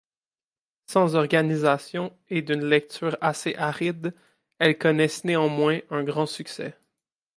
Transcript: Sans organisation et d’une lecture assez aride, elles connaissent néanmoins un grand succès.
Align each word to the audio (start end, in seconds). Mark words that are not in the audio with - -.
Sans 0.87 1.13
organisation 1.13 2.11
et 2.29 2.41
d’une 2.41 2.65
lecture 2.65 3.19
assez 3.21 3.53
aride, 3.53 4.15
elles 4.57 4.79
connaissent 4.79 5.25
néanmoins 5.25 5.77
un 5.91 6.03
grand 6.03 6.25
succès. 6.25 6.75